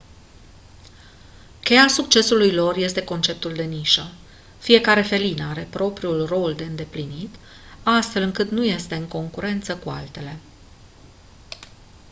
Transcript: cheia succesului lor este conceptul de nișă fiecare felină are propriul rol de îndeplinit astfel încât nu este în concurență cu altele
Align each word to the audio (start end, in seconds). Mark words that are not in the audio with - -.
cheia 1.63 1.87
succesului 1.87 2.51
lor 2.53 2.75
este 2.77 3.03
conceptul 3.03 3.53
de 3.53 3.63
nișă 3.63 4.03
fiecare 4.59 5.01
felină 5.01 5.45
are 5.45 5.67
propriul 5.69 6.25
rol 6.25 6.53
de 6.53 6.63
îndeplinit 6.63 7.35
astfel 7.83 8.21
încât 8.21 8.49
nu 8.51 8.63
este 8.65 8.95
în 8.95 9.07
concurență 9.07 9.77
cu 9.77 9.89
altele 9.89 10.39